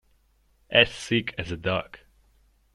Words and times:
As 0.71 0.89
sick 0.89 1.35
as 1.37 1.51
a 1.51 1.57
dog. 1.57 1.99